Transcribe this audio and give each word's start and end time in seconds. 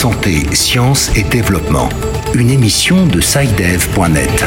Santé, 0.00 0.46
Sciences 0.54 1.14
et 1.14 1.24
Développement, 1.24 1.90
une 2.32 2.48
émission 2.48 3.06
de 3.06 3.20
SciDev.net. 3.20 4.46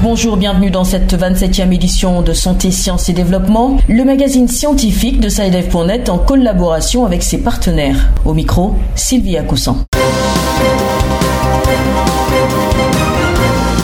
Bonjour, 0.00 0.38
bienvenue 0.38 0.70
dans 0.70 0.84
cette 0.84 1.12
27e 1.12 1.74
édition 1.74 2.22
de 2.22 2.32
Santé, 2.32 2.70
Sciences 2.70 3.10
et 3.10 3.12
Développement, 3.12 3.76
le 3.86 4.02
magazine 4.02 4.48
scientifique 4.48 5.20
de 5.20 5.28
SciDev.net 5.28 6.08
en 6.08 6.16
collaboration 6.16 7.04
avec 7.04 7.22
ses 7.22 7.36
partenaires. 7.42 8.08
Au 8.24 8.32
micro, 8.32 8.76
Sylvia 8.94 9.42
Coussan. 9.42 9.84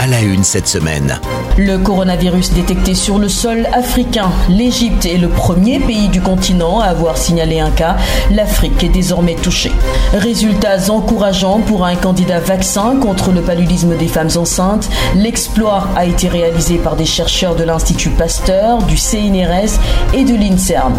À 0.01 0.07
la 0.07 0.23
une 0.23 0.43
cette 0.43 0.69
semaine. 0.69 1.21
Le 1.59 1.77
coronavirus 1.77 2.55
détecté 2.55 2.95
sur 2.95 3.19
le 3.19 3.29
sol 3.29 3.69
africain. 3.75 4.31
L'Égypte 4.49 5.05
est 5.05 5.19
le 5.19 5.29
premier 5.29 5.79
pays 5.81 6.09
du 6.09 6.23
continent 6.23 6.81
à 6.81 6.87
avoir 6.87 7.19
signalé 7.19 7.61
un 7.61 7.71
cas. 7.71 7.97
L'Afrique 8.31 8.83
est 8.83 8.89
désormais 8.89 9.35
touchée. 9.35 9.71
Résultats 10.15 10.91
encourageants 10.91 11.61
pour 11.61 11.85
un 11.85 11.95
candidat 11.95 12.41
vaccin 12.41 12.97
contre 12.97 13.33
le 13.33 13.43
paludisme 13.43 13.99
des 13.99 14.07
femmes 14.07 14.31
enceintes. 14.35 14.89
L'exploit 15.15 15.89
a 15.95 16.07
été 16.07 16.27
réalisé 16.27 16.79
par 16.79 16.97
des 16.97 17.05
chercheurs 17.05 17.55
de 17.55 17.65
l'Institut 17.65 18.11
Pasteur, 18.11 18.79
du 18.85 18.97
CNRS 18.97 19.79
et 20.15 20.25
de 20.25 20.35
l'INSERM. 20.35 20.95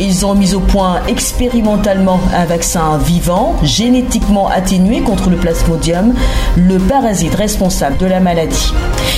Ils 0.00 0.24
ont 0.24 0.34
mis 0.34 0.54
au 0.54 0.60
point 0.60 1.02
expérimentalement 1.06 2.18
un 2.34 2.46
vaccin 2.46 2.96
vivant, 2.96 3.56
génétiquement 3.62 4.48
atténué 4.48 5.00
contre 5.00 5.28
le 5.28 5.36
plasmodium, 5.36 6.14
le 6.56 6.78
parasite 6.78 7.34
responsable 7.34 7.98
de 7.98 8.06
la 8.06 8.20
maladie. 8.20 8.72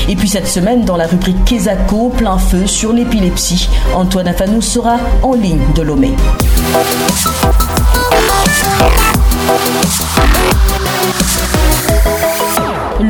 Et 0.09 0.17
puis 0.17 0.29
cette 0.29 0.49
semaine, 0.49 0.80
dans 0.85 0.97
la 0.97 1.07
rubrique 1.07 1.45
Kesako, 1.45 2.11
plein 2.11 2.39
feu 2.39 2.67
sur 2.67 2.93
l'épilepsie. 2.93 3.69
Antoine 3.95 4.29
Afanou 4.29 4.61
sera 4.61 4.99
en 5.23 5.35
ligne 5.35 5.61
de 5.75 5.83
Lomé. 5.83 6.15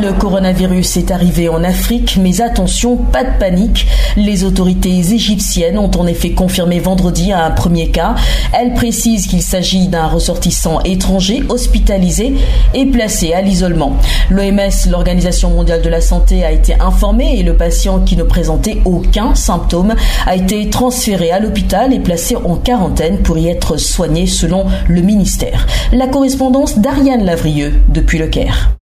Le 0.00 0.14
coronavirus 0.14 0.96
est 0.96 1.10
arrivé 1.10 1.50
en 1.50 1.62
Afrique, 1.62 2.16
mais 2.18 2.40
attention, 2.40 2.96
pas 2.96 3.22
de 3.22 3.38
panique. 3.38 3.86
Les 4.16 4.44
autorités 4.44 4.96
égyptiennes 4.96 5.76
ont 5.76 5.90
en 5.90 6.06
effet 6.06 6.30
confirmé 6.30 6.78
vendredi 6.78 7.32
un 7.32 7.50
premier 7.50 7.90
cas. 7.90 8.14
Elles 8.58 8.72
précisent 8.72 9.26
qu'il 9.26 9.42
s'agit 9.42 9.88
d'un 9.88 10.06
ressortissant 10.06 10.80
étranger 10.84 11.42
hospitalisé 11.50 12.34
et 12.72 12.86
placé 12.86 13.34
à 13.34 13.42
l'isolement. 13.42 13.96
L'OMS, 14.30 14.88
l'Organisation 14.90 15.50
mondiale 15.50 15.82
de 15.82 15.90
la 15.90 16.00
santé, 16.00 16.44
a 16.44 16.52
été 16.52 16.80
informée 16.80 17.38
et 17.38 17.42
le 17.42 17.56
patient 17.56 18.00
qui 18.00 18.16
ne 18.16 18.22
présentait 18.22 18.78
aucun 18.86 19.34
symptôme 19.34 19.94
a 20.26 20.34
été 20.34 20.70
transféré 20.70 21.30
à 21.30 21.40
l'hôpital 21.40 21.92
et 21.92 22.00
placé 22.00 22.36
en 22.36 22.56
quarantaine 22.56 23.18
pour 23.18 23.36
y 23.36 23.48
être 23.48 23.76
soigné 23.76 24.26
selon 24.26 24.64
le 24.88 25.02
ministère. 25.02 25.66
La 25.92 26.06
correspondance 26.06 26.78
d'Ariane 26.78 27.24
Lavrieux 27.24 27.82
depuis 27.88 28.18
le 28.18 28.28
Caire. 28.28 28.79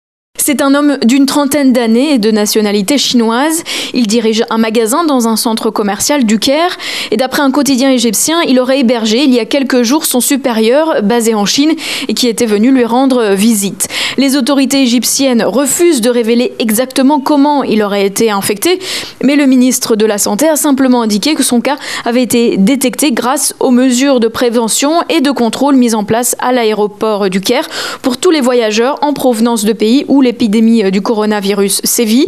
C'est 0.46 0.62
un 0.62 0.76
homme 0.76 0.98
d'une 1.06 1.26
trentaine 1.26 1.72
d'années 1.72 2.16
et 2.16 2.18
de 2.18 2.30
nationalité 2.30 2.98
chinoise. 2.98 3.64
Il 3.94 4.08
dirige 4.08 4.44
un 4.50 4.58
magasin 4.58 5.06
dans 5.06 5.30
un 5.30 5.38
centre 5.38 5.70
commercial 5.70 6.26
du 6.26 6.38
Caire 6.38 6.78
et 7.12 7.16
d'après 7.16 7.42
un 7.42 7.50
quotidien 7.50 7.90
égyptien, 7.92 8.42
il 8.42 8.60
aurait 8.60 8.82
hébergé 8.82 9.24
il 9.24 9.34
y 9.34 9.40
a 9.40 9.46
quelques 9.46 9.84
jours 9.84 10.04
son 10.04 10.20
supérieur 10.20 11.02
basé 11.02 11.34
en 11.34 11.46
Chine 11.46 11.72
et 12.10 12.14
qui 12.14 12.28
était 12.28 12.46
venu 12.46 12.72
lui 12.72 12.84
rendre 12.84 13.36
visite. 13.36 13.88
Les 14.18 14.36
autorités 14.36 14.82
égyptiennes 14.82 15.44
refusent 15.44 16.02
de 16.02 16.10
révéler 16.10 16.52
exactement 16.60 17.22
comment 17.22 17.64
il 17.64 17.82
aurait 17.82 18.06
été 18.06 18.30
infecté, 18.30 18.80
mais 19.24 19.38
le 19.38 19.46
ministre 19.46 19.96
de 19.96 20.06
la 20.06 20.18
Santé 20.18 20.50
a 20.50 20.58
simplement 20.58 21.04
indiqué 21.04 21.36
que 21.36 21.44
son 21.44 21.62
cas 21.62 21.78
avait 22.04 22.22
été 22.22 22.58
détecté 22.58 23.14
grâce 23.14 23.56
aux 23.62 23.72
mesures 23.72 24.20
de 24.20 24.28
prévention 24.28 24.92
et 25.08 25.22
de 25.22 25.32
contrôle 25.32 25.78
mises 25.78 25.96
en 25.96 26.04
place 26.04 26.36
à 26.40 26.52
l'aéroport 26.52 27.30
du 27.30 27.40
Caire 27.40 27.70
pour 28.02 28.18
tous 28.18 28.30
les 28.30 28.42
voyageurs 28.42 29.00
en 29.02 29.14
provenance 29.14 29.64
de 29.64 29.72
pays 29.72 30.04
où 30.10 30.20
les 30.20 30.33
l'épidémie 30.34 30.84
euh, 30.84 30.90
du 30.90 31.02
coronavirus 31.02 31.82
sévit. 31.84 32.28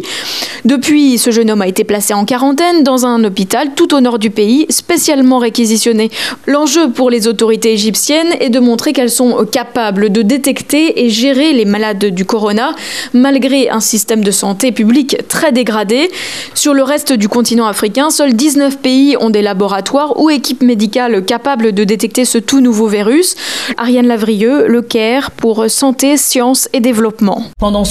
Depuis, 0.64 1.18
ce 1.18 1.30
jeune 1.30 1.50
homme 1.50 1.62
a 1.62 1.66
été 1.66 1.82
placé 1.82 2.14
en 2.14 2.24
quarantaine 2.24 2.84
dans 2.84 3.04
un 3.04 3.22
hôpital 3.24 3.70
tout 3.74 3.94
au 3.94 4.00
nord 4.00 4.18
du 4.18 4.30
pays, 4.30 4.66
spécialement 4.68 5.38
réquisitionné. 5.38 6.10
L'enjeu 6.46 6.90
pour 6.90 7.10
les 7.10 7.26
autorités 7.26 7.72
égyptiennes 7.72 8.32
est 8.40 8.48
de 8.48 8.60
montrer 8.60 8.92
qu'elles 8.92 9.10
sont 9.10 9.44
capables 9.44 10.10
de 10.10 10.22
détecter 10.22 11.04
et 11.04 11.10
gérer 11.10 11.52
les 11.52 11.64
malades 11.64 12.06
du 12.06 12.24
corona, 12.24 12.74
malgré 13.12 13.70
un 13.70 13.80
système 13.80 14.22
de 14.22 14.30
santé 14.30 14.70
publique 14.70 15.16
très 15.28 15.50
dégradé. 15.50 16.08
Sur 16.54 16.74
le 16.74 16.84
reste 16.84 17.12
du 17.12 17.28
continent 17.28 17.66
africain, 17.66 18.10
seuls 18.10 18.34
19 18.34 18.78
pays 18.78 19.16
ont 19.18 19.30
des 19.30 19.42
laboratoires 19.42 20.20
ou 20.20 20.30
équipes 20.30 20.62
médicales 20.62 21.24
capables 21.24 21.72
de 21.72 21.84
détecter 21.84 22.24
ce 22.24 22.38
tout 22.38 22.60
nouveau 22.60 22.86
virus. 22.86 23.34
Ariane 23.76 24.06
Lavrieux, 24.06 24.66
Le 24.68 24.82
Caire, 24.82 25.32
pour 25.32 25.68
Santé, 25.68 26.16
Sciences 26.16 26.68
et 26.72 26.80
Développement. 26.80 27.42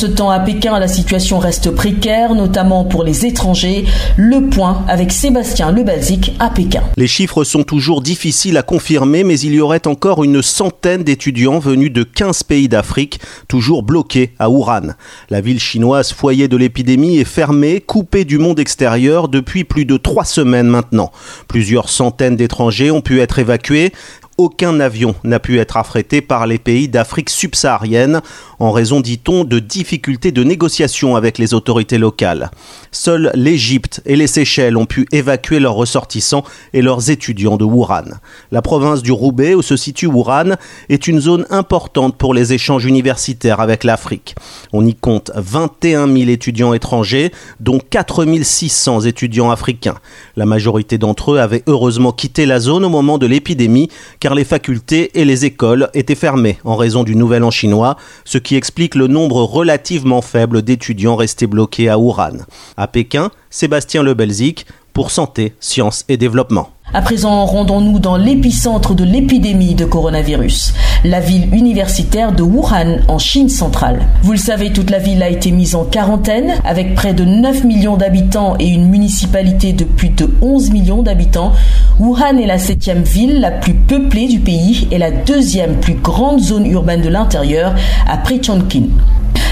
Temps, 0.07 0.29
à 0.29 0.39
Pékin, 0.39 0.79
la 0.79 0.87
situation 0.87 1.39
reste 1.39 1.71
précaire, 1.71 2.35
notamment 2.35 2.85
pour 2.85 3.03
les 3.03 3.25
étrangers. 3.25 3.85
Le 4.17 4.49
point 4.49 4.83
avec 4.87 5.11
Sébastien 5.11 5.71
Lebasic 5.71 6.33
à 6.39 6.49
Pékin. 6.49 6.83
Les 6.97 7.07
chiffres 7.07 7.43
sont 7.43 7.63
toujours 7.63 8.01
difficiles 8.01 8.57
à 8.57 8.63
confirmer, 8.63 9.23
mais 9.23 9.39
il 9.39 9.53
y 9.53 9.61
aurait 9.61 9.87
encore 9.87 10.23
une 10.23 10.41
centaine 10.41 11.03
d'étudiants 11.03 11.59
venus 11.59 11.91
de 11.91 12.03
15 12.03 12.43
pays 12.43 12.67
d'Afrique, 12.67 13.19
toujours 13.47 13.83
bloqués 13.83 14.33
à 14.39 14.49
Wuhan. 14.49 14.95
La 15.29 15.41
ville 15.41 15.59
chinoise 15.59 16.13
foyer 16.13 16.47
de 16.47 16.57
l'épidémie 16.57 17.17
est 17.17 17.25
fermée, 17.25 17.81
coupée 17.81 18.25
du 18.25 18.37
monde 18.37 18.59
extérieur 18.59 19.27
depuis 19.27 19.63
plus 19.63 19.85
de 19.85 19.97
trois 19.97 20.25
semaines 20.25 20.67
maintenant. 20.67 21.11
Plusieurs 21.47 21.89
centaines 21.89 22.35
d'étrangers 22.35 22.91
ont 22.91 23.01
pu 23.01 23.21
être 23.21 23.39
évacués 23.39 23.91
aucun 24.37 24.79
avion 24.79 25.15
n'a 25.23 25.39
pu 25.39 25.59
être 25.59 25.77
affrété 25.77 26.21
par 26.21 26.47
les 26.47 26.57
pays 26.57 26.87
d'Afrique 26.87 27.29
subsaharienne 27.29 28.21
en 28.59 28.71
raison, 28.71 28.99
dit-on, 28.99 29.43
de 29.43 29.59
difficultés 29.59 30.31
de 30.31 30.43
négociation 30.43 31.15
avec 31.15 31.37
les 31.37 31.53
autorités 31.53 31.97
locales. 31.97 32.51
Seuls 32.91 33.31
l'Égypte 33.33 34.01
et 34.05 34.15
les 34.15 34.27
Seychelles 34.27 34.77
ont 34.77 34.85
pu 34.85 35.07
évacuer 35.11 35.59
leurs 35.59 35.75
ressortissants 35.75 36.43
et 36.73 36.81
leurs 36.81 37.09
étudiants 37.09 37.57
de 37.57 37.65
Wuhan. 37.65 38.19
La 38.51 38.61
province 38.61 39.01
du 39.03 39.11
Roubaix, 39.11 39.55
où 39.55 39.61
se 39.61 39.77
situe 39.77 40.07
Wuhan, 40.07 40.55
est 40.89 41.07
une 41.07 41.19
zone 41.19 41.45
importante 41.49 42.17
pour 42.17 42.33
les 42.33 42.53
échanges 42.53 42.85
universitaires 42.85 43.59
avec 43.59 43.83
l'Afrique. 43.83 44.35
On 44.73 44.85
y 44.85 44.95
compte 44.95 45.31
21 45.35 46.07
000 46.07 46.29
étudiants 46.29 46.73
étrangers, 46.73 47.31
dont 47.59 47.79
4 47.79 48.25
600 48.43 49.01
étudiants 49.01 49.51
africains. 49.51 49.95
La 50.35 50.45
majorité 50.45 50.97
d'entre 50.97 51.33
eux 51.33 51.39
avaient 51.39 51.63
heureusement 51.67 52.11
quitté 52.11 52.45
la 52.45 52.59
zone 52.59 52.85
au 52.85 52.89
moment 52.89 53.17
de 53.17 53.25
l'épidémie, 53.25 53.89
car 54.25 54.33
les 54.33 54.43
facultés 54.43 55.11
et 55.13 55.23
les 55.23 55.45
écoles 55.45 55.91
étaient 55.93 56.15
fermées 56.15 56.57
en 56.63 56.75
raison 56.75 57.03
du 57.03 57.15
Nouvel 57.15 57.43
An 57.43 57.51
chinois, 57.51 57.95
ce 58.23 58.39
qui 58.39 58.55
explique 58.55 58.95
le 58.95 59.05
nombre 59.05 59.43
relativement 59.43 60.23
faible 60.23 60.63
d'étudiants 60.63 61.15
restés 61.15 61.45
bloqués 61.45 61.89
à 61.89 61.99
Wuhan. 61.99 62.39
À 62.75 62.87
Pékin, 62.87 63.29
Sébastien 63.51 64.01
Lebelzik 64.01 64.65
pour 64.93 65.11
Santé, 65.11 65.53
Sciences 65.59 66.05
et 66.09 66.17
Développement. 66.17 66.74
À 66.93 67.01
présent, 67.01 67.45
rendons-nous 67.45 67.99
dans 67.99 68.15
l'épicentre 68.15 68.93
de 68.93 69.03
l'épidémie 69.03 69.75
de 69.75 69.85
coronavirus, 69.85 70.73
la 71.03 71.19
ville 71.19 71.53
universitaire 71.53 72.31
de 72.31 72.43
Wuhan 72.43 72.99
en 73.09 73.17
Chine 73.17 73.49
centrale. 73.49 74.07
Vous 74.21 74.31
le 74.31 74.37
savez, 74.37 74.71
toute 74.71 74.91
la 74.91 74.99
ville 74.99 75.21
a 75.21 75.29
été 75.29 75.51
mise 75.51 75.75
en 75.75 75.83
quarantaine 75.83 76.53
avec 76.63 76.95
près 76.95 77.13
de 77.13 77.25
9 77.25 77.65
millions 77.65 77.97
d'habitants 77.97 78.55
et 78.59 78.67
une 78.67 78.87
municipalité 78.87 79.73
de 79.73 79.83
plus 79.83 80.09
de 80.09 80.29
11 80.41 80.71
millions 80.71 81.01
d'habitants. 81.01 81.51
Wuhan 81.99 82.37
est 82.37 82.45
la 82.45 82.59
septième 82.59 83.03
ville 83.03 83.41
la 83.41 83.51
plus 83.51 83.73
peuplée 83.73 84.27
du 84.27 84.39
pays 84.39 84.87
et 84.91 84.97
la 84.97 85.11
deuxième 85.11 85.77
plus 85.77 85.95
grande 85.95 86.39
zone 86.39 86.65
urbaine 86.67 87.01
de 87.01 87.09
l'intérieur 87.09 87.73
après 88.07 88.41
Chongqing. 88.41 88.89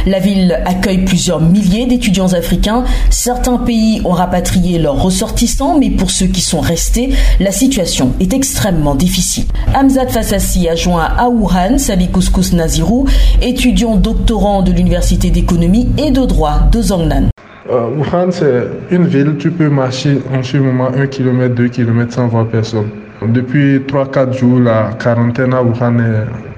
La 0.05 0.19
ville 0.19 0.59
accueille 0.65 1.05
plusieurs 1.05 1.39
milliers 1.39 1.85
d'étudiants 1.85 2.33
africains. 2.33 2.83
Certains 3.09 3.57
pays 3.57 4.01
ont 4.03 4.11
rapatrié 4.11 4.77
leurs 4.77 5.01
ressortissants, 5.01 5.79
mais 5.79 5.89
pour 5.89 6.11
ceux 6.11 6.25
qui 6.25 6.41
sont 6.41 6.59
restés, 6.59 7.11
la 7.39 7.51
situation 7.51 8.11
est 8.19 8.33
extrêmement 8.33 8.95
difficile. 8.95 9.45
Hamzat 9.73 10.07
Fassassi 10.07 10.67
a 10.67 10.75
joint 10.75 11.07
à 11.17 11.29
Wuhan 11.29 11.77
Sali 11.77 12.09
Couscous 12.09 12.51
Nazirou, 12.51 13.07
étudiant 13.41 13.95
doctorant 13.95 14.61
de 14.61 14.73
l'Université 14.73 15.29
d'économie 15.29 15.87
et 15.97 16.11
de 16.11 16.25
droit 16.25 16.67
de 16.71 16.81
Zhongnan. 16.81 17.29
Euh, 17.69 17.87
Wuhan, 17.97 18.29
c'est 18.31 18.67
une 18.91 19.07
ville, 19.07 19.35
tu 19.39 19.51
peux 19.51 19.69
marcher 19.69 20.19
en 20.37 20.43
ce 20.43 20.57
moment 20.57 20.89
1 20.93 21.07
km, 21.07 21.55
2 21.55 21.67
km 21.69 22.13
sans 22.13 22.27
voir 22.27 22.45
personne. 22.47 22.89
Depuis 23.25 23.79
3-4 23.79 24.33
jours, 24.33 24.59
la 24.59 24.91
quarantaine 25.01 25.53
à 25.53 25.63
Wuhan 25.63 25.97
est 25.99 26.52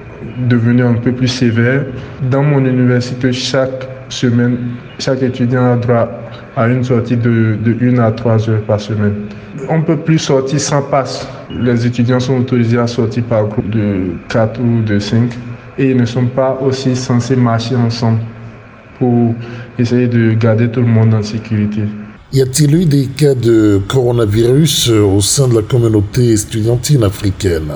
devenu 0.49 0.83
un 0.83 0.93
peu 0.93 1.11
plus 1.11 1.27
sévère. 1.27 1.85
Dans 2.29 2.43
mon 2.43 2.65
université, 2.65 3.31
chaque 3.31 3.87
semaine, 4.09 4.57
chaque 4.99 5.21
étudiant 5.23 5.73
a 5.73 5.75
droit 5.75 6.09
à 6.55 6.67
une 6.67 6.83
sortie 6.83 7.17
de, 7.17 7.57
de 7.63 7.75
1 7.81 7.99
à 7.99 8.11
3 8.11 8.49
heures 8.49 8.61
par 8.61 8.79
semaine. 8.79 9.13
On 9.69 9.79
ne 9.79 9.83
peut 9.83 9.97
plus 9.97 10.19
sortir 10.19 10.59
sans 10.59 10.81
passe. 10.81 11.27
Les 11.49 11.85
étudiants 11.85 12.19
sont 12.19 12.37
autorisés 12.37 12.77
à 12.77 12.87
sortir 12.87 13.23
par 13.23 13.47
groupe 13.47 13.69
de 13.69 14.13
4 14.29 14.59
ou 14.59 14.81
de 14.83 14.99
5 14.99 15.31
et 15.77 15.91
ils 15.91 15.97
ne 15.97 16.05
sont 16.05 16.27
pas 16.27 16.57
aussi 16.61 16.95
censés 16.95 17.35
marcher 17.35 17.75
ensemble 17.75 18.19
pour 18.99 19.33
essayer 19.77 20.07
de 20.07 20.33
garder 20.33 20.69
tout 20.69 20.81
le 20.81 20.87
monde 20.87 21.13
en 21.13 21.23
sécurité. 21.23 21.81
Y 22.31 22.41
a-t-il 22.41 22.75
eu 22.75 22.85
des 22.85 23.05
cas 23.05 23.35
de 23.35 23.79
coronavirus 23.87 24.89
au 24.89 25.21
sein 25.21 25.47
de 25.47 25.55
la 25.55 25.61
communauté 25.61 26.31
estudiantine 26.31 27.03
africaine? 27.03 27.73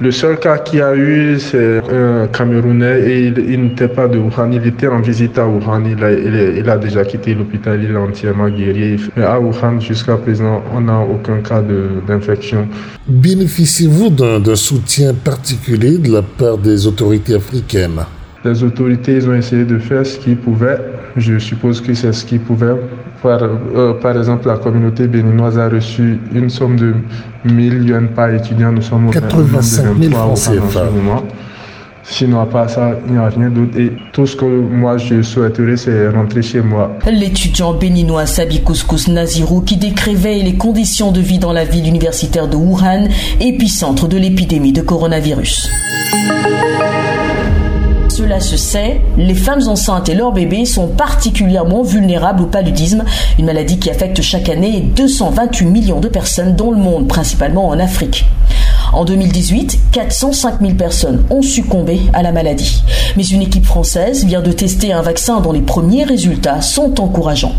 Le 0.00 0.12
seul 0.12 0.38
cas 0.38 0.58
qu'il 0.58 0.78
y 0.78 0.82
a 0.82 0.94
eu, 0.94 1.40
c'est 1.40 1.78
un 1.90 2.28
Camerounais 2.28 3.00
et 3.00 3.26
il, 3.26 3.60
n'était 3.60 3.88
pas 3.88 4.06
de 4.06 4.16
Wuhan, 4.16 4.52
il 4.52 4.64
était 4.64 4.86
en 4.86 5.00
visite 5.00 5.36
à 5.38 5.46
Wuhan. 5.48 5.82
Il 5.86 6.04
a, 6.04 6.12
il, 6.12 6.70
a 6.70 6.78
déjà 6.78 7.04
quitté 7.04 7.34
l'hôpital, 7.34 7.82
il 7.82 7.90
est 7.90 7.96
entièrement 7.96 8.48
guéri. 8.48 9.00
Mais 9.16 9.24
à 9.24 9.40
Wuhan, 9.40 9.80
jusqu'à 9.80 10.16
présent, 10.16 10.62
on 10.72 10.82
n'a 10.82 11.00
aucun 11.00 11.38
cas 11.38 11.62
d'infection. 12.06 12.68
Bénéficiez-vous 13.08 14.10
d'un 14.10 14.54
soutien 14.54 15.14
particulier 15.14 15.98
de 15.98 16.12
la 16.12 16.22
part 16.22 16.58
des 16.58 16.86
autorités 16.86 17.34
africaines? 17.34 18.00
Les 18.44 18.62
autorités 18.62 19.26
ont 19.26 19.34
essayé 19.34 19.64
de 19.64 19.80
faire 19.80 20.06
ce 20.06 20.16
qu'ils 20.16 20.36
pouvaient. 20.36 20.78
Je 21.18 21.38
suppose 21.38 21.80
que 21.80 21.92
c'est 21.94 22.12
ce 22.12 22.24
qu'ils 22.24 22.40
pouvaient 22.40 22.76
par, 23.22 23.40
euh, 23.42 23.94
par, 23.94 24.16
exemple, 24.16 24.48
la 24.48 24.56
communauté 24.56 25.06
béninoise 25.08 25.58
a 25.58 25.68
reçu 25.68 26.20
une 26.32 26.48
somme 26.48 26.76
de 26.76 26.94
1000 27.44 27.88
yuan 27.88 28.08
par 28.08 28.30
étudiant. 28.30 28.72
Nous 28.72 28.82
sommes 28.82 29.08
au 29.08 29.10
85 29.10 29.96
000 30.00 30.14
francs 30.14 30.38
CFA. 30.38 30.88
Sinon, 32.10 32.40
à 32.40 32.46
part 32.46 32.70
ça, 32.70 32.92
il 33.06 33.12
n'y 33.12 33.18
a 33.18 33.28
rien 33.28 33.50
d'autre. 33.50 33.78
Et 33.78 33.92
tout 34.12 34.26
ce 34.26 34.34
que 34.34 34.44
moi 34.44 34.96
je 34.96 35.20
souhaiterais, 35.20 35.76
c'est 35.76 36.08
rentrer 36.08 36.40
chez 36.40 36.62
moi. 36.62 36.96
L'étudiant 37.06 37.74
béninois 37.74 38.24
Sabi 38.24 38.62
Couscous 38.62 39.08
Nazirou 39.08 39.60
qui 39.60 39.76
décrivait 39.76 40.38
les 40.38 40.54
conditions 40.54 41.12
de 41.12 41.20
vie 41.20 41.38
dans 41.38 41.52
la 41.52 41.64
ville 41.64 41.86
universitaire 41.86 42.48
de 42.48 42.56
Wuhan, 42.56 43.08
épicentre 43.40 44.08
de 44.08 44.16
l'épidémie 44.16 44.72
de 44.72 44.80
coronavirus 44.80 45.68
cela 48.18 48.40
se 48.40 48.56
sait, 48.56 49.00
les 49.16 49.36
femmes 49.36 49.68
enceintes 49.68 50.08
et 50.08 50.14
leurs 50.16 50.32
bébés 50.32 50.64
sont 50.64 50.88
particulièrement 50.88 51.84
vulnérables 51.84 52.42
au 52.42 52.46
paludisme, 52.46 53.04
une 53.38 53.46
maladie 53.46 53.78
qui 53.78 53.90
affecte 53.90 54.22
chaque 54.22 54.48
année 54.48 54.80
228 54.96 55.66
millions 55.66 56.00
de 56.00 56.08
personnes 56.08 56.56
dans 56.56 56.72
le 56.72 56.78
monde, 56.78 57.06
principalement 57.06 57.68
en 57.68 57.78
Afrique. 57.78 58.26
En 58.92 59.04
2018, 59.04 59.78
405 59.92 60.60
000 60.60 60.74
personnes 60.74 61.26
ont 61.30 61.42
succombé 61.42 62.00
à 62.12 62.24
la 62.24 62.32
maladie. 62.32 62.82
Mais 63.16 63.24
une 63.24 63.42
équipe 63.42 63.66
française 63.66 64.24
vient 64.24 64.42
de 64.42 64.50
tester 64.50 64.92
un 64.92 65.02
vaccin 65.02 65.40
dont 65.40 65.52
les 65.52 65.60
premiers 65.60 66.02
résultats 66.02 66.60
sont 66.60 67.00
encourageants. 67.00 67.54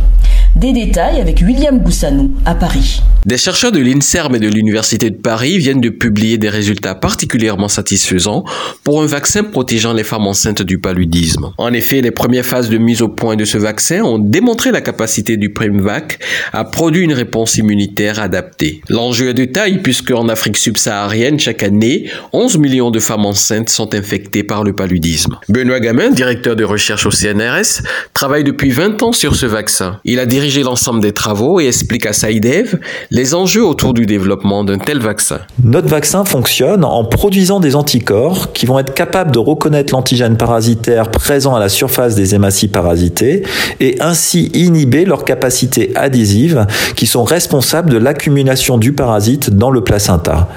Des 0.55 0.73
détails 0.73 1.21
avec 1.21 1.41
William 1.41 1.79
Goussanou 1.79 2.31
à 2.45 2.55
Paris. 2.55 3.01
Des 3.25 3.37
chercheurs 3.37 3.71
de 3.71 3.79
l'INSERM 3.79 4.35
et 4.35 4.39
de 4.39 4.47
l'Université 4.47 5.09
de 5.09 5.15
Paris 5.15 5.57
viennent 5.57 5.79
de 5.79 5.89
publier 5.89 6.37
des 6.37 6.49
résultats 6.49 6.95
particulièrement 6.95 7.67
satisfaisants 7.67 8.43
pour 8.83 9.01
un 9.01 9.05
vaccin 9.05 9.43
protégeant 9.43 9.93
les 9.93 10.03
femmes 10.03 10.25
enceintes 10.25 10.61
du 10.61 10.79
paludisme. 10.79 11.51
En 11.57 11.71
effet, 11.73 12.01
les 12.01 12.11
premières 12.11 12.45
phases 12.45 12.69
de 12.69 12.77
mise 12.77 13.01
au 13.01 13.09
point 13.09 13.35
de 13.35 13.45
ce 13.45 13.57
vaccin 13.57 14.01
ont 14.03 14.19
démontré 14.19 14.71
la 14.71 14.81
capacité 14.81 15.37
du 15.37 15.51
Primvac 15.51 16.19
à 16.51 16.65
produire 16.65 17.03
une 17.03 17.13
réponse 17.13 17.57
immunitaire 17.57 18.19
adaptée. 18.19 18.81
L'enjeu 18.89 19.29
est 19.29 19.33
de 19.33 19.45
taille 19.45 19.79
puisque 19.81 20.11
en 20.11 20.29
Afrique 20.29 20.57
subsaharienne, 20.57 21.39
chaque 21.39 21.63
année, 21.63 22.09
11 22.33 22.57
millions 22.57 22.91
de 22.91 22.99
femmes 22.99 23.25
enceintes 23.25 23.69
sont 23.69 23.93
infectées 23.93 24.43
par 24.43 24.63
le 24.63 24.73
paludisme. 24.73 25.37
Benoît 25.49 25.79
Gamin, 25.79 26.09
directeur 26.09 26.55
de 26.55 26.63
recherche 26.63 27.05
au 27.05 27.11
CNRS, 27.11 27.83
travaille 28.13 28.43
depuis 28.43 28.71
20 28.71 29.03
ans 29.03 29.11
sur 29.13 29.35
ce 29.35 29.45
vaccin. 29.45 29.99
Il 30.05 30.19
a 30.19 30.25
dirigé 30.39 30.63
l'ensemble 30.63 31.01
des 31.01 31.11
travaux 31.11 31.59
et 31.59 31.67
explique 31.67 32.05
à 32.05 32.13
Saïdev 32.13 32.79
les 33.11 33.35
enjeux 33.35 33.65
autour 33.65 33.93
du 33.93 34.05
développement 34.05 34.63
d'un 34.63 34.77
tel 34.77 34.99
vaccin. 34.99 35.39
Notre 35.61 35.89
vaccin 35.89 36.23
fonctionne 36.23 36.85
en 36.85 37.03
produisant 37.03 37.59
des 37.59 37.75
anticorps 37.75 38.53
qui 38.53 38.65
vont 38.65 38.79
être 38.79 38.93
capables 38.93 39.31
de 39.31 39.39
reconnaître 39.39 39.93
l'antigène 39.93 40.37
parasitaire 40.37 41.11
présent 41.11 41.55
à 41.55 41.59
la 41.59 41.67
surface 41.67 42.15
des 42.15 42.35
hématies 42.35 42.69
parasitées 42.69 43.43
et 43.81 43.97
ainsi 43.99 44.45
inhiber 44.53 45.03
leur 45.03 45.25
capacité 45.25 45.91
adhésive 45.95 46.65
qui 46.95 47.05
sont 47.05 47.25
responsables 47.25 47.89
de 47.89 47.97
l'accumulation 47.97 48.77
du 48.77 48.93
parasite 48.93 49.49
dans 49.49 49.71
le 49.71 49.83
placenta. 49.83 50.47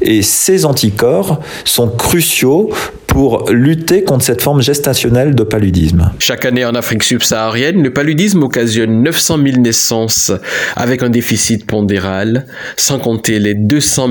Et 0.00 0.22
ces 0.22 0.64
anticorps 0.64 1.40
sont 1.64 1.88
cruciaux 1.88 2.70
pour 3.14 3.48
lutter 3.48 4.02
contre 4.02 4.24
cette 4.24 4.42
forme 4.42 4.60
gestationnelle 4.60 5.36
de 5.36 5.44
paludisme. 5.44 6.10
Chaque 6.18 6.44
année 6.44 6.64
en 6.64 6.74
Afrique 6.74 7.04
subsaharienne, 7.04 7.80
le 7.80 7.92
paludisme 7.92 8.42
occasionne 8.42 9.04
900 9.04 9.38
000 9.40 9.56
naissances 9.58 10.32
avec 10.74 11.04
un 11.04 11.10
déficit 11.10 11.64
pondéral, 11.64 12.44
sans 12.76 12.98
compter 12.98 13.38
les 13.38 13.54
200 13.54 14.08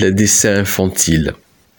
000 0.00 0.10
décès 0.12 0.50
infantiles. 0.50 1.32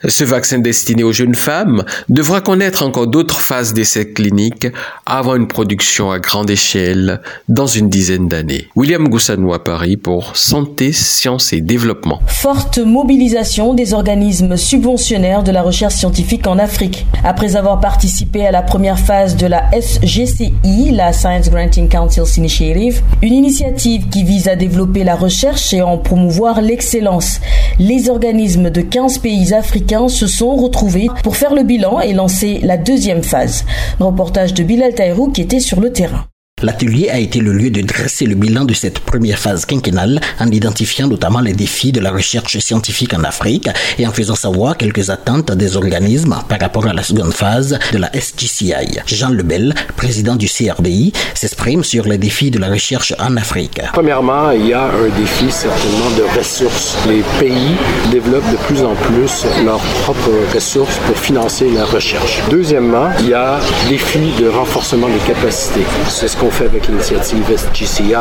Ce 0.03 0.25
vaccin 0.25 0.59
destiné 0.59 1.03
aux 1.03 1.13
jeunes 1.13 1.35
femmes 1.35 1.85
devra 2.09 2.41
connaître 2.41 2.83
encore 2.83 3.07
d'autres 3.07 3.39
phases 3.39 3.73
d'essais 3.73 4.11
cliniques 4.11 4.67
avant 5.05 5.37
une 5.37 5.47
production 5.47 6.11
à 6.11 6.19
grande 6.19 6.49
échelle 6.49 7.21
dans 7.47 7.65
une 7.65 7.87
dizaine 7.87 8.27
d'années. 8.27 8.67
William 8.75 9.07
Goussanou 9.07 9.53
à 9.53 9.63
Paris 9.63 9.95
pour 9.95 10.35
Santé, 10.35 10.91
Sciences 10.91 11.53
et 11.53 11.61
Développement. 11.61 12.19
Forte 12.27 12.77
mobilisation 12.79 13.73
des 13.73 13.93
organismes 13.93 14.57
subventionnaires 14.57 15.43
de 15.43 15.51
la 15.51 15.61
recherche 15.61 15.95
scientifique 15.95 16.45
en 16.45 16.59
Afrique. 16.59 17.05
Après 17.23 17.55
avoir 17.55 17.79
participé 17.79 18.45
à 18.45 18.51
la 18.51 18.63
première 18.63 18.99
phase 18.99 19.37
de 19.37 19.47
la 19.47 19.63
SGCI, 19.71 20.91
la 20.91 21.13
Science 21.13 21.49
Granting 21.49 21.87
Council's 21.87 22.35
Initiative, 22.35 23.01
une 23.21 23.33
initiative 23.33 24.09
qui 24.09 24.25
vise 24.25 24.49
à 24.49 24.57
développer 24.57 25.05
la 25.05 25.15
recherche 25.15 25.73
et 25.73 25.81
en 25.81 25.97
promouvoir 25.97 26.61
l'excellence. 26.61 27.39
Les 27.79 28.09
organismes 28.09 28.69
de 28.69 28.81
15 28.81 29.19
pays 29.19 29.53
africains 29.53 29.84
se 30.09 30.27
sont 30.27 30.55
retrouvés 30.55 31.07
pour 31.23 31.37
faire 31.37 31.53
le 31.53 31.63
bilan 31.63 31.99
et 31.99 32.13
lancer 32.13 32.59
la 32.63 32.77
deuxième 32.77 33.23
phase. 33.23 33.65
reportage 34.05 34.53
de 34.53 34.63
Bilal 34.63 34.93
Taïrou 34.93 35.29
qui 35.31 35.41
était 35.41 35.59
sur 35.59 35.79
le 35.79 35.91
terrain. 35.91 36.25
L'atelier 36.65 37.11
a 37.11 37.19
été 37.19 37.41
le 37.41 37.53
lieu 37.53 37.69
de 37.69 37.81
dresser 37.81 38.25
le 38.25 38.33
bilan 38.33 38.65
de 38.65 38.73
cette 38.73 38.97
première 38.97 39.37
phase 39.37 39.67
quinquennale 39.67 40.19
en 40.39 40.47
identifiant 40.47 41.07
notamment 41.07 41.39
les 41.39 41.53
défis 41.53 41.91
de 41.91 41.99
la 41.99 42.09
recherche 42.09 42.57
scientifique 42.57 43.13
en 43.13 43.23
Afrique 43.23 43.69
et 43.99 44.07
en 44.07 44.11
faisant 44.11 44.33
savoir 44.33 44.75
quelques 44.75 45.11
attentes 45.11 45.51
des 45.51 45.77
organismes 45.77 46.35
par 46.49 46.59
rapport 46.59 46.87
à 46.87 46.93
la 46.93 47.03
seconde 47.03 47.33
phase 47.35 47.77
de 47.93 47.99
la 47.99 48.09
SGCI. 48.19 48.99
Jean 49.05 49.29
Lebel, 49.29 49.75
président 49.95 50.35
du 50.35 50.47
CRBI, 50.47 51.13
s'exprime 51.35 51.83
sur 51.83 52.05
les 52.05 52.17
défis 52.17 52.49
de 52.49 52.57
la 52.57 52.69
recherche 52.71 53.13
en 53.19 53.37
Afrique. 53.37 53.81
Premièrement, 53.93 54.49
il 54.49 54.65
y 54.65 54.73
a 54.73 54.85
un 54.85 55.19
défi 55.19 55.51
certainement 55.51 56.09
de 56.17 56.23
ressources. 56.35 56.97
Les 57.07 57.21
pays 57.39 57.75
développent 58.09 58.51
de 58.51 58.57
plus 58.65 58.81
en 58.81 58.95
plus 58.95 59.45
leurs 59.63 59.85
propres 60.01 60.31
ressources 60.51 60.97
pour 61.05 61.15
financer 61.15 61.69
la 61.69 61.85
recherche. 61.85 62.41
Deuxièmement, 62.49 63.09
il 63.19 63.29
y 63.29 63.33
a 63.35 63.59
défi 63.87 64.31
de 64.39 64.47
renforcement 64.47 65.09
des 65.09 65.31
capacités. 65.31 65.85
C'est 66.07 66.27
ce 66.27 66.35
qu'on 66.35 66.54
fait 66.55 66.65
avec 66.65 66.87
l'initiative 66.87 67.43
SGCI, 67.53 68.13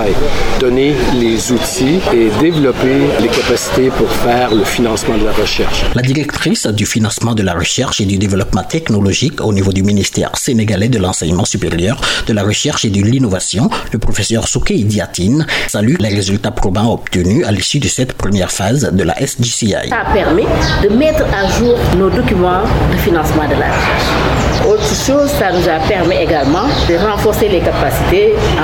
donner 0.59 0.93
les 1.15 1.53
outils 1.53 2.01
et 2.13 2.31
développer 2.41 2.97
les 3.21 3.29
capacités 3.29 3.91
pour 3.91 4.11
faire 4.11 4.53
le 4.53 4.65
financement 4.65 5.17
de 5.17 5.25
la 5.25 5.33
recherche. 5.33 5.85
La 5.95 6.03
directrice 6.03 6.67
du 6.67 6.85
financement 6.85 7.35
de 7.35 7.45
la 7.45 7.55
recherche 7.55 8.01
et 8.01 8.07
du 8.07 8.19
développement 8.19 8.65
technologique 8.65 9.41
au 9.41 9.53
niveau 9.53 9.73
du 9.73 9.85
ministère 9.85 10.37
sénégalais 10.37 10.89
de 10.89 10.99
l'enseignement 10.99 11.45
supérieur, 11.45 12.01
de 12.27 12.33
la 12.33 12.43
recherche 12.43 12.85
et 12.85 12.91
de 12.91 13.01
l'innovation, 13.03 13.71
le 13.93 14.01
professeur 14.01 14.49
Souké 14.49 14.75
Diatine, 14.79 15.47
salue 15.69 15.95
les 16.01 16.09
résultats 16.09 16.51
probants 16.51 16.93
obtenus 16.93 17.47
à 17.47 17.53
l'issue 17.53 17.79
de 17.79 17.89
cette 17.89 18.15
première 18.15 18.51
phase 18.51 18.91
de 18.93 19.05
la 19.05 19.15
SGCI. 19.15 19.91
Ça 19.91 20.07
permet 20.13 20.47
de 20.83 20.89
mettre 20.89 21.25
à 21.33 21.47
jour 21.59 21.79
nos 21.97 22.11
documents 22.11 22.63
de 22.93 22.97
financement 22.99 23.45
de 23.45 23.55
la 23.61 23.69
recherche. 23.69 24.45
Autre 24.67 24.95
chose, 25.07 25.31
ça 25.39 25.53
nous 25.53 25.69
a 25.69 25.79
permis 25.87 26.17
également 26.17 26.67
de 26.89 26.97
renforcer 26.97 27.49
les 27.49 27.61
capacités 27.61 28.14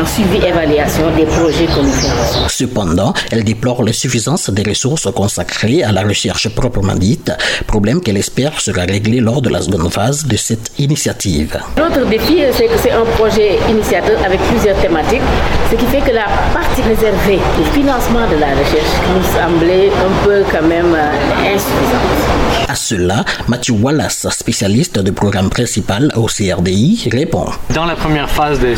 en 0.01 0.07
suivi-évaluation 0.07 1.11
des 1.17 1.25
projets 1.25 1.67
que 1.67 1.81
nous 1.81 1.93
finançons. 1.93 2.49
Cependant, 2.49 3.13
elle 3.31 3.45
déplore 3.45 3.83
l'insuffisance 3.83 4.51
des 4.51 4.63
ressources 4.63 5.09
consacrées 5.15 5.83
à 5.83 5.93
la 5.93 6.03
recherche 6.03 6.49
proprement 6.49 6.95
dite, 6.95 7.33
problème 7.67 8.01
qu'elle 8.01 8.17
espère 8.17 8.61
sera 8.61 8.83
réglé 8.83 9.21
lors 9.21 9.43
de 9.43 9.49
la 9.49 9.61
seconde 9.63 9.93
phase 9.93 10.27
de 10.27 10.37
cette 10.37 10.71
initiative. 10.79 11.59
L'autre 11.77 12.07
défi, 12.09 12.39
c'est 12.53 12.67
que 12.67 12.79
c'est 12.83 12.93
un 12.93 13.05
projet 13.17 13.59
initiateur 13.69 14.19
avec 14.25 14.41
plusieurs 14.51 14.77
thématiques, 14.81 15.29
ce 15.71 15.77
qui 15.77 15.87
fait 15.87 16.01
que 16.01 16.15
la 16.15 16.27
partie 16.53 16.83
réservée 16.83 17.39
au 17.61 17.65
financement 17.73 18.27
de 18.31 18.37
la 18.37 18.51
recherche 18.61 18.95
nous 19.13 19.25
semblait 19.39 19.89
un 19.89 20.25
peu 20.25 20.43
quand 20.51 20.67
même 20.67 20.95
euh, 20.95 21.55
insuffisante. 21.55 22.41
À 22.69 22.75
cela, 22.75 23.25
Mathieu 23.49 23.75
Wallace, 23.75 24.27
spécialiste 24.31 24.99
du 25.01 25.13
programme 25.13 25.51
principal 25.51 26.13
au 26.15 26.27
CRDI, 26.27 27.09
répond. 27.11 27.47
Dans 27.75 27.85
la 27.85 27.97
première 27.97 28.31
phase 28.31 28.61
de 28.61 28.75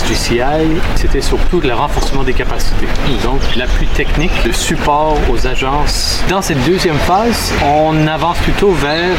C'était 0.96 1.20
surtout 1.20 1.60
le 1.60 1.74
renforcement 1.74 2.22
des 2.24 2.32
capacités. 2.32 2.86
Donc, 3.22 3.40
l'appui 3.56 3.86
technique, 3.88 4.32
le 4.44 4.52
support 4.52 5.18
aux 5.30 5.46
agences. 5.46 6.22
Dans 6.28 6.42
cette 6.42 6.62
deuxième 6.64 6.98
phase, 6.98 7.52
on 7.64 8.06
avance 8.06 8.38
plutôt 8.38 8.72
vers 8.72 9.16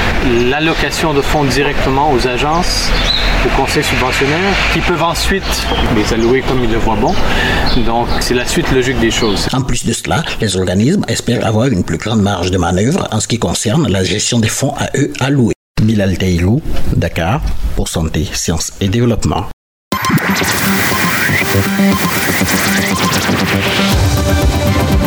l'allocation 0.49 1.13
de 1.13 1.21
fonds 1.21 1.43
directement 1.43 2.11
aux 2.11 2.27
agences, 2.27 2.89
aux 3.45 3.61
conseils 3.61 3.83
subventionnaires, 3.83 4.53
qui 4.73 4.79
peuvent 4.79 5.03
ensuite 5.03 5.43
les 5.95 6.13
allouer 6.13 6.41
comme 6.41 6.63
ils 6.63 6.71
le 6.71 6.77
voient 6.77 6.95
bon. 6.95 7.13
Donc, 7.85 8.07
c'est 8.19 8.33
la 8.33 8.45
suite 8.45 8.71
logique 8.71 8.99
des 8.99 9.11
choses. 9.11 9.47
En 9.53 9.61
plus 9.61 9.85
de 9.85 9.93
cela, 9.93 10.23
les 10.41 10.55
organismes 10.57 11.03
espèrent 11.07 11.45
avoir 11.45 11.67
une 11.67 11.83
plus 11.83 11.97
grande 11.97 12.21
marge 12.21 12.51
de 12.51 12.57
manœuvre 12.57 13.07
en 13.11 13.19
ce 13.19 13.27
qui 13.27 13.39
concerne 13.39 13.89
la 13.89 14.03
gestion 14.03 14.39
des 14.39 14.49
fonds 14.49 14.73
à 14.77 14.89
eux 14.97 15.11
alloués. 15.19 15.53
Bilal 15.81 16.17
Teilou, 16.17 16.61
Dakar, 16.95 17.41
pour 17.75 17.89
Santé, 17.89 18.27
Sciences 18.33 18.73
et 18.79 18.87
Développement. 18.87 19.45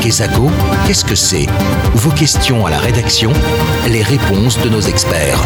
Quesago, 0.01 0.51
qu'est-ce 0.87 1.05
que 1.05 1.17
c'est? 1.17 1.47
Vos 1.95 2.11
questions 2.11 2.65
à 2.65 2.71
la 2.71 2.79
rédaction, 2.79 3.33
les 3.89 4.03
réponses 4.03 4.61
de 4.61 4.69
nos 4.69 4.81
experts. 4.81 5.41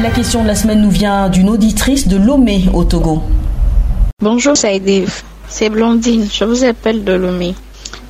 La 0.00 0.10
question 0.10 0.42
de 0.42 0.46
la 0.46 0.54
semaine 0.54 0.80
nous 0.80 0.90
vient 0.90 1.28
d'une 1.28 1.48
auditrice 1.48 2.06
de 2.06 2.16
Lomé 2.16 2.66
au 2.72 2.84
Togo. 2.84 3.22
Bonjour 4.22 4.56
Saïdev, 4.56 5.22
c'est 5.48 5.70
Blondine, 5.70 6.28
je 6.32 6.44
vous 6.44 6.62
appelle 6.62 7.02
de 7.02 7.12
Lomé. 7.12 7.54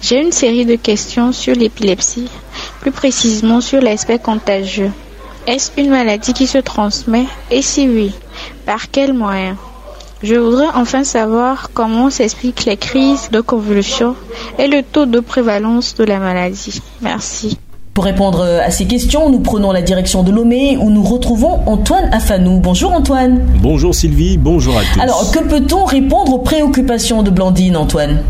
J'ai 0.02 0.20
une 0.20 0.32
série 0.32 0.66
de 0.66 0.76
questions 0.76 1.32
sur 1.32 1.54
l'épilepsie, 1.54 2.28
plus 2.80 2.92
précisément 2.92 3.62
sur 3.62 3.80
l'aspect 3.80 4.18
contagieux. 4.18 4.92
Est-ce 5.46 5.70
une 5.78 5.88
maladie 5.88 6.34
qui 6.34 6.46
se 6.46 6.58
transmet? 6.58 7.24
Et 7.50 7.62
si 7.62 7.88
oui, 7.88 8.12
par 8.66 8.90
quels 8.90 9.14
moyens 9.14 9.56
Je 10.22 10.34
voudrais 10.34 10.66
enfin 10.74 11.04
savoir 11.04 11.70
comment 11.74 12.10
s'expliquent 12.10 12.64
les 12.64 12.76
crises 12.76 13.30
de 13.30 13.40
convulsions 13.40 14.16
et 14.58 14.66
le 14.66 14.82
taux 14.82 15.06
de 15.06 15.20
prévalence 15.20 15.94
de 15.94 16.02
la 16.02 16.18
maladie. 16.18 16.82
Merci. 17.02 17.56
Pour 17.94 18.04
répondre 18.04 18.42
à 18.42 18.70
ces 18.70 18.86
questions, 18.86 19.30
nous 19.30 19.40
prenons 19.40 19.70
la 19.70 19.82
direction 19.82 20.22
de 20.24 20.32
Lomé 20.32 20.76
où 20.76 20.90
nous 20.90 21.02
retrouvons 21.02 21.60
Antoine 21.66 22.08
Afanou. 22.12 22.58
Bonjour 22.60 22.92
Antoine. 22.92 23.44
Bonjour 23.60 23.94
Sylvie, 23.94 24.38
bonjour 24.38 24.76
à 24.76 24.82
tous. 24.82 25.00
Alors, 25.00 25.30
que 25.30 25.40
peut-on 25.40 25.84
répondre 25.84 26.34
aux 26.34 26.38
préoccupations 26.38 27.22
de 27.22 27.30
Blandine, 27.30 27.76
Antoine? 27.76 28.22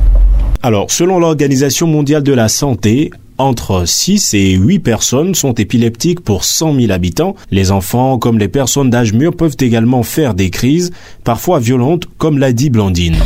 Alors, 0.62 0.90
selon 0.90 1.18
l'Organisation 1.18 1.86
mondiale 1.86 2.22
de 2.22 2.32
la 2.32 2.48
santé, 2.48 3.10
entre 3.38 3.84
6 3.86 4.34
et 4.34 4.52
8 4.52 4.80
personnes 4.80 5.34
sont 5.34 5.54
épileptiques 5.54 6.20
pour 6.20 6.44
100 6.44 6.74
000 6.74 6.92
habitants. 6.92 7.36
Les 7.50 7.70
enfants 7.70 8.18
comme 8.18 8.38
les 8.38 8.48
personnes 8.48 8.90
d'âge 8.90 9.12
mûr 9.12 9.34
peuvent 9.34 9.56
également 9.60 10.02
faire 10.02 10.34
des 10.34 10.50
crises, 10.50 10.90
parfois 11.24 11.60
violentes, 11.60 12.06
comme 12.18 12.38
l'a 12.38 12.52
dit 12.52 12.70
Blandine. 12.70 13.16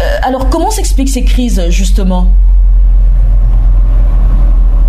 Euh, 0.00 0.04
alors 0.22 0.48
comment 0.50 0.70
s'expliquent 0.70 1.08
ces 1.08 1.24
crises 1.24 1.62
justement? 1.68 2.32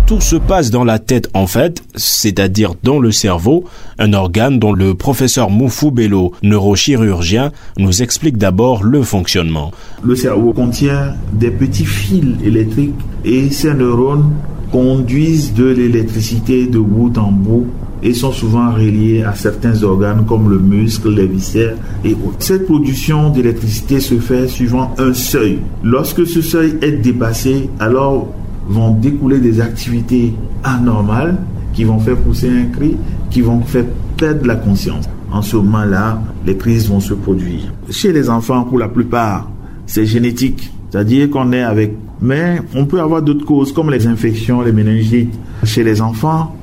Tout 0.06 0.22
se 0.22 0.36
passe 0.36 0.70
dans 0.70 0.84
la 0.84 0.98
tête 0.98 1.28
en 1.34 1.46
fait, 1.46 1.82
c'est-à-dire 1.94 2.72
dans 2.82 2.98
le 2.98 3.12
cerveau, 3.12 3.64
un 3.98 4.14
organe 4.14 4.58
dont 4.58 4.72
le 4.72 4.94
professeur 4.94 5.50
Moufou 5.50 5.90
Bello, 5.90 6.32
neurochirurgien, 6.42 7.52
nous 7.76 8.02
explique 8.02 8.38
d'abord 8.38 8.84
le 8.84 9.02
fonctionnement. 9.02 9.70
Le 10.02 10.16
cerveau 10.16 10.54
contient 10.54 11.14
des 11.34 11.50
petits 11.50 11.84
fils 11.84 12.36
électriques 12.42 12.94
et 13.26 13.50
ces 13.50 13.74
neurones 13.74 14.32
conduisent 14.70 15.54
de 15.54 15.66
l'électricité 15.66 16.66
de 16.66 16.78
bout 16.78 17.16
en 17.18 17.32
bout 17.32 17.66
et 18.02 18.14
sont 18.14 18.32
souvent 18.32 18.72
reliés 18.72 19.22
à 19.22 19.34
certains 19.34 19.82
organes 19.82 20.24
comme 20.26 20.50
le 20.50 20.58
muscle, 20.58 21.10
les 21.10 21.26
viscères 21.26 21.74
et 22.04 22.12
autres. 22.12 22.36
Cette 22.38 22.66
production 22.66 23.30
d'électricité 23.30 24.00
se 24.00 24.14
fait 24.16 24.46
suivant 24.46 24.94
un 24.98 25.12
seuil. 25.14 25.58
Lorsque 25.82 26.26
ce 26.26 26.42
seuil 26.42 26.74
est 26.80 26.92
dépassé, 26.92 27.68
alors 27.80 28.28
vont 28.68 28.94
découler 28.94 29.38
des 29.38 29.60
activités 29.60 30.34
anormales 30.62 31.38
qui 31.72 31.84
vont 31.84 31.98
faire 31.98 32.16
pousser 32.16 32.50
un 32.50 32.66
cri, 32.66 32.96
qui 33.30 33.40
vont 33.40 33.62
faire 33.62 33.84
perdre 34.16 34.46
la 34.46 34.56
conscience. 34.56 35.08
En 35.30 35.42
ce 35.42 35.56
moment-là, 35.56 36.20
les 36.46 36.56
crises 36.56 36.88
vont 36.88 37.00
se 37.00 37.14
produire. 37.14 37.72
Chez 37.90 38.12
les 38.12 38.30
enfants, 38.30 38.64
pour 38.64 38.78
la 38.78 38.88
plupart, 38.88 39.50
c'est 39.86 40.06
génétique. 40.06 40.70
C'est-à-dire 40.90 41.30
qu'on 41.30 41.52
est 41.52 41.62
avec... 41.62 41.94
Mais 42.20 42.60
on 42.74 42.84
peut 42.84 43.00
avoir 43.00 43.22
d'autres 43.22 43.44
causes 43.44 43.72
comme 43.72 43.90
les 43.90 44.06
infections, 44.06 44.60
les 44.62 44.72
méningites. 44.72 45.34
Chez 45.64 45.84
les 45.84 46.00
enfants, 46.00 46.54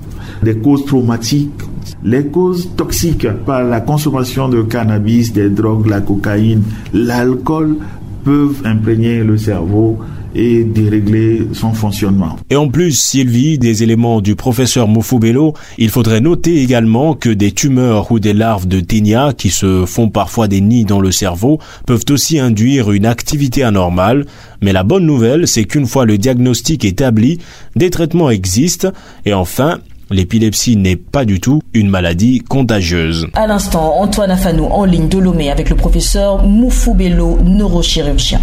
des 0.44 0.58
causes 0.58 0.86
traumatiques, 0.86 1.62
les 2.04 2.28
causes 2.28 2.70
toxiques 2.76 3.28
par 3.46 3.64
la 3.64 3.82
consommation 3.82 4.50
de 4.50 4.62
cannabis, 4.62 5.34
des 5.34 5.50
drogues, 5.50 5.88
la 5.88 6.02
cocaïne, 6.02 6.64
l'alcool 6.94 7.78
peuvent 8.24 8.62
imprégner 8.66 9.24
le 9.24 9.38
cerveau 9.38 10.00
et 10.36 10.64
dérégler 10.64 11.48
son 11.54 11.74
fonctionnement. 11.74 12.36
Et 12.50 12.56
en 12.56 12.68
plus, 12.68 13.00
Sylvie, 13.00 13.58
des 13.58 13.84
éléments 13.84 14.22
du 14.22 14.36
professeur 14.36 14.88
Moufou-Bello, 14.88 15.54
il 15.78 15.90
faudrait 15.90 16.22
noter 16.22 16.62
également 16.62 17.14
que 17.14 17.30
des 17.30 17.52
tumeurs 17.52 18.12
ou 18.12 18.20
des 18.20 18.34
larves 18.34 18.68
de 18.68 18.80
ténia 18.80 19.34
qui 19.36 19.50
se 19.50 19.86
font 19.86 20.10
parfois 20.10 20.48
des 20.48 20.62
nids 20.62 20.86
dans 20.86 21.00
le 21.00 21.12
cerveau 21.12 21.60
peuvent 21.88 22.06
aussi 22.10 22.40
induire 22.40 22.92
une 22.92 23.06
activité 23.06 23.64
anormale. 23.64 24.26
Mais 24.62 24.74
la 24.74 24.84
bonne 24.84 25.06
nouvelle, 25.06 25.48
c'est 25.48 25.64
qu'une 25.64 25.88
fois 25.88 26.06
le 26.06 26.18
diagnostic 26.18 26.86
établi, 26.86 27.40
des 27.76 27.90
traitements 27.90 28.30
existent 28.30 28.92
et 29.26 29.34
enfin, 29.34 29.80
L'épilepsie 30.12 30.76
n'est 30.78 30.98
pas 30.98 31.26
du 31.26 31.40
tout 31.40 31.62
une 31.74 31.90
maladie 31.90 32.40
contagieuse. 32.40 33.28
À 33.34 33.48
l'instant, 33.48 33.96
Antoine 34.00 34.30
Afanou 34.30 34.66
en 34.66 34.86
ligne 34.86 35.10
de 35.10 35.18
Lomé 35.18 35.50
avec 35.50 35.70
le 35.72 35.76
professeur 35.76 36.44
Moufou 36.44 36.94
Bello, 36.94 37.40
neurochirurgien. 37.44 38.40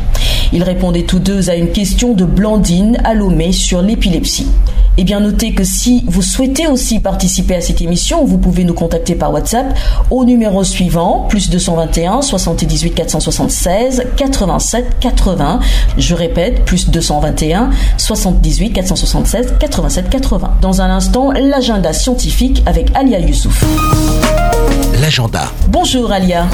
Ils 0.52 0.62
répondaient 0.62 1.04
tous 1.04 1.18
deux 1.18 1.48
à 1.48 1.54
une 1.54 1.70
question 1.72 2.12
de 2.12 2.24
Blandine 2.24 2.98
à 3.04 3.14
Lomé 3.14 3.52
sur 3.52 3.80
l'épilepsie. 3.82 4.46
Eh 4.98 5.04
bien, 5.04 5.20
notez 5.20 5.54
que 5.54 5.64
si 5.64 6.04
vous 6.06 6.20
souhaitez 6.20 6.66
aussi 6.66 7.00
participer 7.00 7.54
à 7.54 7.60
cette 7.62 7.80
émission, 7.80 8.26
vous 8.26 8.36
pouvez 8.36 8.64
nous 8.64 8.74
contacter 8.74 9.14
par 9.14 9.32
WhatsApp 9.32 9.74
au 10.10 10.26
numéro 10.26 10.64
suivant, 10.64 11.26
plus 11.30 11.48
221 11.48 12.20
78 12.20 12.90
476 12.94 14.04
87 14.16 14.98
80. 15.00 15.60
Je 15.96 16.14
répète, 16.14 16.66
plus 16.66 16.90
221 16.90 17.70
78 17.96 18.72
476 18.72 19.54
87 19.58 20.10
80. 20.10 20.56
Dans 20.60 20.82
un 20.82 20.90
instant, 20.90 21.32
l'agenda 21.32 21.94
scientifique 21.94 22.62
avec 22.66 22.94
Alia 22.94 23.18
Youssouf. 23.18 23.64
L'agenda. 25.00 25.50
Bonjour 25.68 26.12
Alia. 26.12 26.46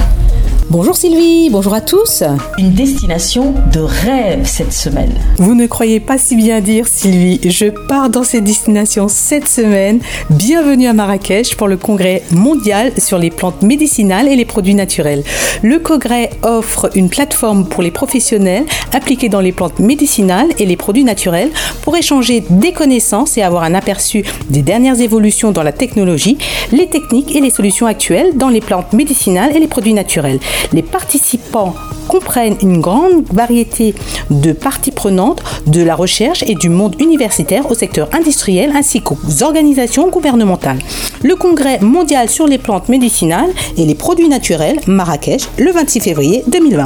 Bonjour 0.71 0.95
Sylvie, 0.95 1.49
bonjour 1.49 1.73
à 1.73 1.81
tous. 1.81 2.23
Une 2.59 2.73
destination 2.73 3.55
de 3.73 3.79
rêve 3.79 4.45
cette 4.45 4.71
semaine. 4.71 5.11
Vous 5.37 5.55
ne 5.55 5.65
croyez 5.65 5.99
pas 5.99 6.19
si 6.19 6.35
bien 6.35 6.61
dire 6.61 6.87
Sylvie, 6.87 7.39
je 7.49 7.65
pars 7.87 8.11
dans 8.11 8.21
cette 8.21 8.43
destination 8.43 9.07
cette 9.07 9.47
semaine. 9.47 9.99
Bienvenue 10.29 10.85
à 10.85 10.93
Marrakech 10.93 11.55
pour 11.55 11.67
le 11.67 11.75
congrès 11.75 12.21
mondial 12.29 12.91
sur 12.99 13.17
les 13.17 13.31
plantes 13.31 13.63
médicinales 13.63 14.27
et 14.27 14.35
les 14.35 14.45
produits 14.45 14.75
naturels. 14.75 15.23
Le 15.63 15.79
congrès 15.79 16.29
offre 16.43 16.91
une 16.93 17.09
plateforme 17.09 17.67
pour 17.67 17.81
les 17.81 17.89
professionnels 17.89 18.65
appliqués 18.93 19.29
dans 19.29 19.41
les 19.41 19.51
plantes 19.51 19.79
médicinales 19.79 20.49
et 20.59 20.67
les 20.67 20.77
produits 20.77 21.03
naturels 21.03 21.49
pour 21.81 21.97
échanger 21.97 22.43
des 22.47 22.73
connaissances 22.73 23.39
et 23.39 23.41
avoir 23.41 23.63
un 23.63 23.73
aperçu 23.73 24.23
des 24.51 24.61
dernières 24.61 25.01
évolutions 25.01 25.51
dans 25.51 25.63
la 25.63 25.71
technologie, 25.71 26.37
les 26.71 26.85
techniques 26.85 27.35
et 27.35 27.41
les 27.41 27.49
solutions 27.49 27.87
actuelles 27.87 28.37
dans 28.37 28.49
les 28.49 28.61
plantes 28.61 28.93
médicinales 28.93 29.55
et 29.55 29.59
les 29.59 29.67
produits 29.67 29.95
naturels. 29.95 30.39
Les 30.73 30.83
participants 30.83 31.73
comprennent 32.07 32.57
une 32.61 32.81
grande 32.81 33.23
variété 33.31 33.95
de 34.29 34.51
parties 34.51 34.91
prenantes 34.91 35.41
de 35.67 35.81
la 35.81 35.95
recherche 35.95 36.43
et 36.43 36.55
du 36.55 36.69
monde 36.69 36.95
universitaire 36.99 37.69
au 37.69 37.75
secteur 37.75 38.09
industriel 38.13 38.71
ainsi 38.75 39.01
qu'aux 39.01 39.17
organisations 39.41 40.09
gouvernementales. 40.09 40.79
Le 41.23 41.35
congrès 41.35 41.79
mondial 41.79 42.29
sur 42.29 42.47
les 42.47 42.57
plantes 42.57 42.89
médicinales 42.89 43.51
et 43.77 43.85
les 43.85 43.95
produits 43.95 44.29
naturels 44.29 44.79
Marrakech 44.87 45.49
le 45.57 45.71
26 45.71 45.99
février 45.99 46.43
2020. 46.47 46.85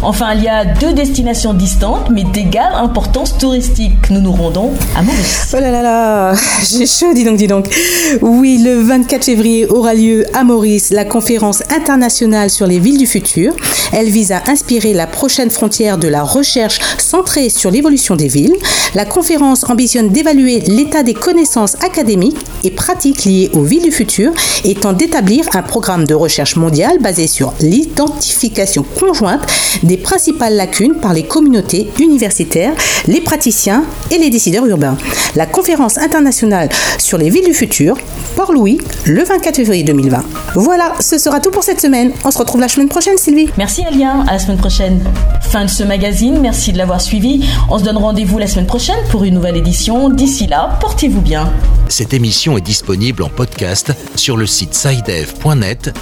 Enfin, 0.06 0.34
il 0.36 0.44
y 0.44 0.50
a 0.50 0.66
deux 0.66 0.92
destinations 0.92 1.54
distantes 1.54 2.10
mais 2.10 2.24
d'égale 2.24 2.74
importance 2.76 3.38
touristique. 3.38 4.10
Nous 4.10 4.20
nous 4.20 4.34
rendons 4.34 4.72
à 4.98 5.02
Maurice. 5.02 5.54
Oh 5.56 5.62
là 5.62 5.72
là 5.72 5.82
là, 5.82 6.34
j'ai 6.70 6.86
chaud, 6.86 7.14
dis 7.14 7.24
donc, 7.24 7.38
dis 7.38 7.48
donc. 7.48 7.74
Oui, 8.22 8.62
le 8.64 8.82
24 8.82 9.24
février 9.24 9.66
aura 9.68 9.94
lieu 9.94 10.26
à 10.34 10.44
Maurice 10.44 10.90
la 10.90 11.06
conférence 11.06 11.64
internationale 11.70 12.50
sur 12.50 12.68
les 12.68 12.80
villes 12.80 12.98
du 12.98 13.08
futur. 13.08 13.56
Elle 13.94 14.10
vise 14.10 14.34
à 14.34 14.44
inspirer 14.48 14.94
la 14.94 15.08
prochaine 15.08 15.50
frontière 15.50 15.98
de 15.98 16.10
la 16.10 16.24
recherche 16.24 16.80
centrée 16.98 17.50
sur 17.50 17.72
l'évolution 17.72 18.16
des 18.16 18.28
villes. 18.28 18.56
La 18.96 19.06
conférence 19.06 19.64
ambitionne 19.70 20.10
d'évaluer 20.10 20.60
l'état 20.62 21.04
des 21.04 21.14
connaissances 21.14 21.76
académiques 21.82 22.46
et 22.64 22.72
pratiques 22.72 23.24
liées 23.24 23.50
aux 23.54 23.64
villes 23.64 23.84
du 23.84 23.92
futur, 23.92 24.34
étant 24.66 24.94
d'établir 24.94 25.46
un 25.54 25.62
programme 25.62 26.06
de 26.06 26.14
recherche 26.14 26.56
mondial 26.58 27.00
basé 27.00 27.28
sur 27.28 27.54
l'identification 27.62 28.84
conjointe 29.00 29.42
des 29.84 29.93
principales 29.98 30.56
lacunes 30.56 30.96
par 30.96 31.14
les 31.14 31.24
communautés 31.24 31.90
universitaires, 32.00 32.74
les 33.08 33.22
praticiens 33.22 33.86
et 34.12 34.18
les 34.18 34.30
décideurs 34.30 34.66
urbains. 34.66 34.98
La 35.36 35.46
conférence 35.46 35.98
internationale 35.98 36.70
sur 37.00 37.18
les 37.18 37.30
villes 37.30 37.46
du 37.46 37.54
futur, 37.54 37.98
Port-Louis, 38.36 38.80
le 39.06 39.24
24 39.24 39.56
février 39.56 39.84
2020. 39.84 40.24
Voilà, 40.56 40.94
ce 41.00 41.18
sera 41.18 41.40
tout 41.40 41.52
pour 41.52 41.64
cette 41.64 41.82
semaine. 41.82 42.12
On 42.24 42.32
se 42.32 42.38
retrouve 42.38 42.62
la 42.62 42.68
semaine 42.68 42.90
prochaine, 42.90 43.18
Sylvie. 43.18 43.50
Merci 43.58 43.84
Alia, 43.84 44.24
à 44.28 44.34
la 44.34 44.40
semaine 44.40 44.58
prochaine. 44.58 45.04
Fin 45.42 45.66
de 45.66 45.70
ce 45.70 45.84
magazine, 45.84 46.40
merci 46.42 46.72
de 46.74 46.78
l'avoir 46.78 47.02
suivi. 47.02 47.46
On 47.70 47.78
se 47.78 47.84
donne 47.84 47.98
rendez-vous 47.98 48.38
la 48.38 48.48
semaine 48.48 48.66
prochaine 48.66 48.98
pour 49.12 49.24
une 49.24 49.36
nouvelle 49.36 49.58
édition. 49.58 50.10
D'ici 50.10 50.48
là, 50.48 50.78
portez-vous 50.82 51.22
bien. 51.22 51.52
Cette 51.90 52.14
émission 52.14 52.58
est 52.58 52.62
disponible 52.62 53.24
en 53.24 53.30
podcast 53.30 53.94
sur 54.16 54.38
le 54.38 54.48
site 54.48 54.74
sidef.net/fr. 54.74 55.94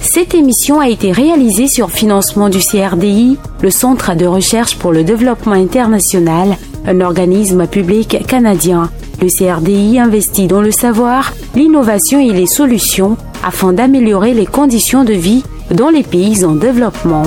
Cette 0.00 0.34
émission 0.34 0.80
a 0.80 0.88
été 0.88 1.12
réalisée 1.12 1.68
sur 1.68 1.90
financement 1.90 2.48
du 2.48 2.60
CRDI, 2.82 3.38
le 3.62 3.70
Centre 3.70 4.16
de 4.16 4.26
recherche 4.26 4.76
pour 4.76 4.92
le 4.92 5.04
développement 5.04 5.52
international, 5.52 6.56
un 6.84 7.00
organisme 7.00 7.68
public 7.68 8.26
canadien. 8.26 8.90
Le 9.20 9.28
CRDI 9.28 10.00
investit 10.00 10.48
dans 10.48 10.62
le 10.62 10.72
savoir, 10.72 11.32
l'innovation 11.54 12.18
et 12.18 12.32
les 12.32 12.46
solutions 12.46 13.16
afin 13.44 13.72
d'améliorer 13.72 14.34
les 14.34 14.46
conditions 14.46 15.04
de 15.04 15.12
vie 15.12 15.44
dans 15.70 15.90
les 15.90 16.02
pays 16.02 16.44
en 16.44 16.56
développement. 16.56 17.22